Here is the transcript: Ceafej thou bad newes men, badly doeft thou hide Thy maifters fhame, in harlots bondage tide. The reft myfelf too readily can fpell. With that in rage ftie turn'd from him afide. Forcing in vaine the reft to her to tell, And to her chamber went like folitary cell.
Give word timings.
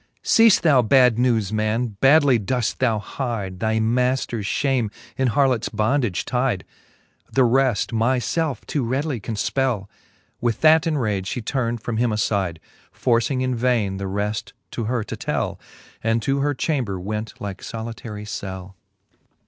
Ceafej 0.23 0.61
thou 0.61 0.81
bad 0.81 1.19
newes 1.19 1.53
men, 1.53 1.89
badly 2.01 2.39
doeft 2.39 2.79
thou 2.79 2.97
hide 2.97 3.59
Thy 3.59 3.77
maifters 3.79 4.47
fhame, 4.47 4.91
in 5.15 5.27
harlots 5.27 5.69
bondage 5.69 6.25
tide. 6.25 6.65
The 7.31 7.43
reft 7.43 7.91
myfelf 7.91 8.65
too 8.65 8.83
readily 8.83 9.19
can 9.19 9.35
fpell. 9.35 9.87
With 10.39 10.61
that 10.61 10.87
in 10.87 10.97
rage 10.97 11.29
ftie 11.29 11.45
turn'd 11.45 11.81
from 11.83 11.97
him 11.97 12.09
afide. 12.11 12.57
Forcing 12.91 13.41
in 13.41 13.53
vaine 13.55 13.97
the 13.97 14.07
reft 14.07 14.53
to 14.71 14.85
her 14.85 15.03
to 15.03 15.15
tell, 15.15 15.59
And 16.03 16.19
to 16.23 16.39
her 16.39 16.55
chamber 16.55 16.99
went 16.99 17.39
like 17.39 17.61
folitary 17.61 18.25
cell. 18.27 18.75